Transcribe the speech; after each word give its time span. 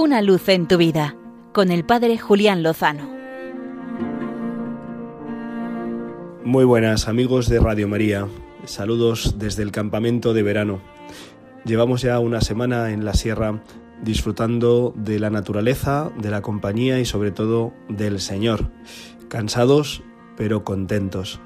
Una 0.00 0.22
luz 0.22 0.48
en 0.48 0.68
tu 0.68 0.76
vida 0.76 1.16
con 1.52 1.72
el 1.72 1.84
Padre 1.84 2.18
Julián 2.18 2.62
Lozano. 2.62 3.10
Muy 6.44 6.64
buenas 6.64 7.08
amigos 7.08 7.48
de 7.48 7.58
Radio 7.58 7.88
María, 7.88 8.28
saludos 8.64 9.40
desde 9.40 9.64
el 9.64 9.72
campamento 9.72 10.34
de 10.34 10.44
verano. 10.44 10.80
Llevamos 11.64 12.02
ya 12.02 12.20
una 12.20 12.40
semana 12.42 12.92
en 12.92 13.04
la 13.04 13.12
sierra 13.12 13.60
disfrutando 14.00 14.94
de 14.94 15.18
la 15.18 15.30
naturaleza, 15.30 16.12
de 16.16 16.30
la 16.30 16.42
compañía 16.42 17.00
y 17.00 17.04
sobre 17.04 17.32
todo 17.32 17.72
del 17.88 18.20
Señor. 18.20 18.70
Cansados 19.26 20.04
pero 20.36 20.62
contentos. 20.62 21.40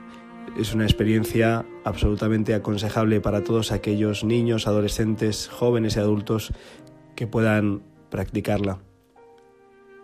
Es 0.59 0.75
una 0.75 0.85
experiencia 0.85 1.65
absolutamente 1.85 2.53
aconsejable 2.53 3.23
para 3.23 3.45
todos 3.45 3.73
aquellos 3.73 4.25
niños, 4.25 4.67
adolescentes, 4.67 5.49
jóvenes 5.49 5.97
y 5.97 6.01
adultos 6.01 6.53
que 7.17 7.27
puedan 7.27 7.91
practicarla. 8.13 8.79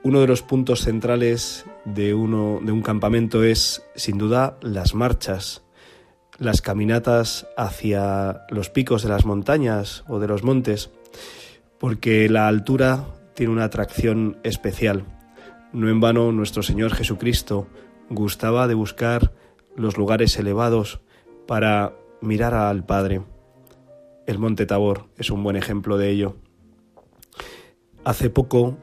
Uno 0.03 0.21
de 0.21 0.27
los 0.27 0.43
puntos 0.43 0.81
centrales 0.81 1.67
de, 1.85 2.15
uno, 2.15 2.59
de 2.63 2.73
un 2.73 2.83
campamento 2.83 3.45
es, 3.45 3.85
sin 3.95 4.17
duda, 4.17 4.57
las 4.63 4.95
marchas, 4.95 5.63
las 6.39 6.63
caminatas 6.63 7.47
hacia 7.57 8.47
los 8.49 8.71
picos 8.71 9.03
de 9.03 9.11
las 9.11 9.27
montañas 9.27 10.05
o 10.09 10.19
de 10.19 10.27
los 10.27 10.43
montes, 10.43 10.91
porque 11.79 12.29
la 12.31 12.49
altura 12.49 13.05
tiene 13.35 13.53
una 13.53 13.65
atracción 13.65 14.39
especial. 14.43 15.05
No 15.73 15.91
en 15.91 16.01
vano 16.01 16.33
nuestro 16.33 16.63
Señor 16.63 16.95
Jesucristo 16.95 17.67
gustaba 18.09 18.69
de 18.69 18.75
buscar 18.75 19.33
los 19.77 19.99
lugares 19.99 20.39
elevados 20.39 21.01
para 21.47 21.93
mirar 22.23 22.55
al 22.55 22.87
Padre. 22.87 23.21
El 24.27 24.39
Monte 24.39 24.65
Tabor 24.65 25.09
es 25.19 25.31
un 25.31 25.43
buen 25.43 25.57
ejemplo 25.57 25.99
de 25.99 26.09
ello. 26.09 26.37
Hace 28.09 28.31
poco 28.31 28.79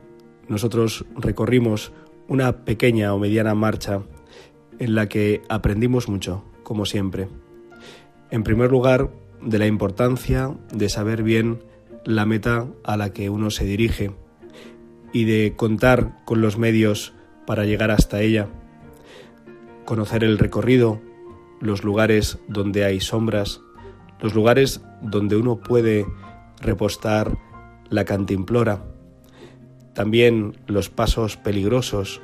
nosotros 0.48 1.04
recorrimos 1.16 1.92
una 2.28 2.64
pequeña 2.64 3.12
o 3.12 3.18
mediana 3.18 3.56
marcha 3.56 4.04
en 4.78 4.94
la 4.94 5.10
que 5.10 5.42
aprendimos 5.50 6.08
mucho, 6.08 6.44
como 6.62 6.86
siempre. 6.86 7.28
En 8.30 8.44
primer 8.44 8.70
lugar, 8.70 9.10
de 9.42 9.58
la 9.58 9.66
importancia 9.66 10.56
de 10.72 10.90
saber 10.90 11.24
bien 11.24 11.64
la 12.04 12.28
meta 12.28 12.68
a 12.84 12.98
la 12.98 13.14
que 13.14 13.32
uno 13.32 13.50
se 13.50 13.66
dirige 13.66 14.12
y 15.12 15.24
de 15.24 15.56
contar 15.56 16.24
con 16.26 16.42
los 16.42 16.60
medios 16.60 17.16
para 17.48 17.66
llegar 17.66 17.90
hasta 17.90 18.22
ella 18.22 18.48
conocer 19.86 20.24
el 20.24 20.38
recorrido, 20.38 21.02
los 21.60 21.84
lugares 21.84 22.38
donde 22.48 22.86
hay 22.86 23.00
sombras, 23.00 23.60
los 24.22 24.36
lugares 24.36 24.82
donde 25.02 25.36
uno 25.36 25.62
puede 25.62 26.06
repostar 26.62 27.40
la 27.90 28.06
cantimplora, 28.06 28.86
también 29.96 30.58
los 30.68 30.90
pasos 30.90 31.38
peligrosos 31.38 32.22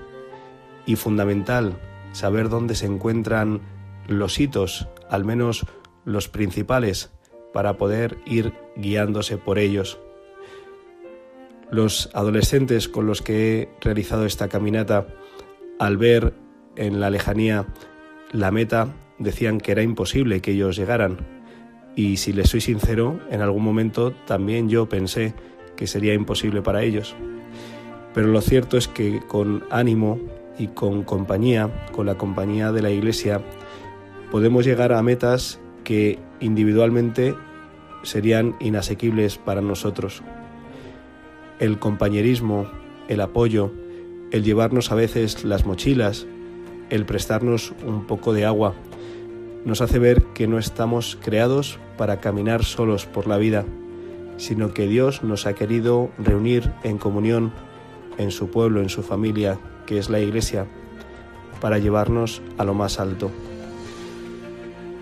y 0.85 0.97
fundamental 0.97 1.79
saber 2.11 2.49
dónde 2.49 2.75
se 2.75 2.85
encuentran 2.85 3.61
los 4.07 4.39
hitos, 4.39 4.87
al 5.09 5.23
menos 5.23 5.65
los 6.03 6.27
principales, 6.27 7.11
para 7.53 7.77
poder 7.77 8.17
ir 8.25 8.53
guiándose 8.75 9.37
por 9.37 9.57
ellos. 9.57 9.99
Los 11.71 12.09
adolescentes 12.13 12.89
con 12.89 13.07
los 13.07 13.21
que 13.21 13.61
he 13.61 13.69
realizado 13.79 14.25
esta 14.25 14.49
caminata, 14.49 15.07
al 15.79 15.95
ver 15.95 16.33
en 16.75 16.99
la 16.99 17.09
lejanía 17.09 17.65
la 18.33 18.51
meta, 18.51 18.93
decían 19.17 19.59
que 19.59 19.71
era 19.71 19.81
imposible 19.81 20.41
que 20.41 20.51
ellos 20.51 20.75
llegaran. 20.75 21.19
Y 21.95 22.17
si 22.17 22.33
les 22.33 22.49
soy 22.49 22.59
sincero, 22.59 23.21
en 23.29 23.41
algún 23.41 23.63
momento 23.63 24.11
también 24.11 24.67
yo 24.67 24.89
pensé 24.89 25.33
que 25.77 25.87
sería 25.87 26.13
imposible 26.13 26.61
para 26.61 26.83
ellos. 26.83 27.15
Pero 28.13 28.27
lo 28.27 28.41
cierto 28.41 28.77
es 28.77 28.87
que 28.87 29.21
con 29.27 29.63
ánimo 29.69 30.19
y 30.57 30.67
con 30.67 31.03
compañía, 31.03 31.69
con 31.91 32.05
la 32.05 32.17
compañía 32.17 32.71
de 32.71 32.81
la 32.81 32.91
Iglesia, 32.91 33.41
podemos 34.31 34.65
llegar 34.65 34.93
a 34.93 35.01
metas 35.01 35.59
que 35.83 36.19
individualmente 36.39 37.35
serían 38.03 38.55
inasequibles 38.59 39.37
para 39.37 39.61
nosotros. 39.61 40.23
El 41.59 41.79
compañerismo, 41.79 42.67
el 43.07 43.21
apoyo, 43.21 43.71
el 44.31 44.43
llevarnos 44.43 44.91
a 44.91 44.95
veces 44.95 45.43
las 45.43 45.65
mochilas, 45.65 46.25
el 46.89 47.05
prestarnos 47.05 47.73
un 47.85 48.05
poco 48.05 48.33
de 48.33 48.45
agua 48.45 48.75
nos 49.65 49.81
hace 49.81 49.99
ver 49.99 50.23
que 50.33 50.47
no 50.47 50.57
estamos 50.57 51.17
creados 51.21 51.79
para 51.97 52.19
caminar 52.19 52.63
solos 52.65 53.05
por 53.05 53.27
la 53.27 53.37
vida, 53.37 53.65
sino 54.37 54.73
que 54.73 54.87
Dios 54.87 55.23
nos 55.23 55.45
ha 55.45 55.53
querido 55.53 56.09
reunir 56.17 56.71
en 56.83 56.97
comunión 56.97 57.53
en 58.17 58.31
su 58.31 58.49
pueblo, 58.49 58.81
en 58.81 58.89
su 58.89 59.03
familia, 59.03 59.59
que 59.85 59.97
es 59.97 60.09
la 60.09 60.19
Iglesia, 60.19 60.67
para 61.59 61.77
llevarnos 61.77 62.41
a 62.57 62.63
lo 62.63 62.73
más 62.73 62.99
alto. 62.99 63.31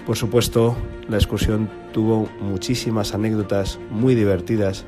Por 0.06 0.18
supuesto, 0.18 0.76
la 1.08 1.18
excursión 1.18 1.70
tuvo 1.94 2.30
muchísimas 2.42 3.14
anécdotas 3.14 3.80
muy 3.92 4.16
divertidas. 4.16 4.86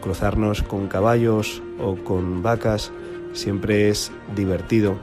Cruzarnos 0.00 0.62
con 0.62 0.88
caballos 0.88 1.62
o 1.80 1.96
con 1.96 2.42
vacas 2.42 2.92
siempre 3.32 3.88
es 3.88 4.12
divertido 4.36 4.96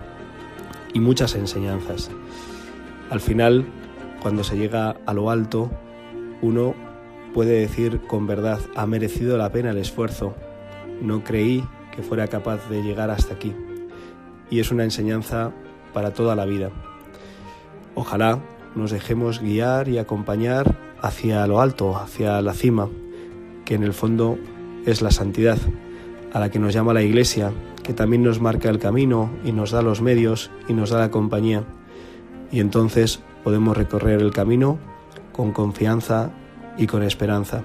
y 0.94 1.00
muchas 1.00 1.36
enseñanzas. 1.36 2.10
Al 3.10 3.20
final, 3.20 3.66
cuando 4.22 4.44
se 4.44 4.58
llega 4.58 4.98
a 5.06 5.14
lo 5.14 5.30
alto, 5.30 5.72
uno 6.42 6.76
puede 7.34 7.60
decir 7.60 8.02
con 8.08 8.28
verdad, 8.28 8.60
ha 8.76 8.86
merecido 8.86 9.38
la 9.38 9.52
pena 9.52 9.72
el 9.72 9.78
esfuerzo. 9.78 10.36
No 11.02 11.24
creí 11.24 11.64
que 12.00 12.06
fuera 12.06 12.28
capaz 12.28 12.70
de 12.70 12.82
llegar 12.82 13.10
hasta 13.10 13.34
aquí. 13.34 13.54
Y 14.50 14.62
es 14.62 14.72
una 14.72 14.86
enseñanza 14.86 15.52
para 15.94 16.14
toda 16.14 16.34
la 16.34 16.46
vida. 16.46 16.70
Ojalá 17.94 18.40
nos 18.74 18.92
dejemos 18.92 19.42
guiar 19.42 19.90
y 19.90 19.98
acompañar 19.98 20.78
hacia 21.02 21.46
lo 21.46 21.60
alto, 21.60 21.98
hacia 21.98 22.42
la 22.42 22.54
cima, 22.54 22.88
que 23.66 23.76
en 23.76 23.84
el 23.84 23.92
fondo 23.92 24.38
es 24.86 25.02
la 25.02 25.12
santidad, 25.12 25.58
a 26.32 26.40
la 26.40 26.50
que 26.50 26.58
nos 26.58 26.74
llama 26.74 26.94
la 26.94 27.02
Iglesia 27.02 27.52
que 27.84 27.94
también 27.94 28.24
nos 28.24 28.40
marca 28.40 28.70
el 28.70 28.80
camino 28.80 29.30
y 29.44 29.52
nos 29.52 29.72
da 29.72 29.82
los 29.82 30.02
medios 30.02 30.52
y 30.70 30.74
nos 30.74 30.92
da 30.92 31.00
la 31.00 31.12
compañía. 31.12 31.64
Y 32.50 32.62
entonces 32.62 33.20
podemos 33.44 33.76
recorrer 33.76 34.22
el 34.22 34.32
camino 34.32 34.78
con 35.34 35.52
confianza 35.52 36.32
y 36.78 36.88
con 36.88 37.04
esperanza, 37.04 37.64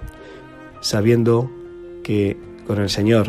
sabiendo 0.80 1.48
que 2.02 2.36
con 2.66 2.80
el 2.80 2.88
Señor, 2.90 3.28